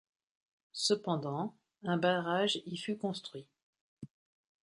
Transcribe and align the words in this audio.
Cependant, 0.73 1.53
un 1.83 1.97
barrage 1.97 2.63
y 2.65 2.75
fut 2.75 2.97
construit. 2.97 3.45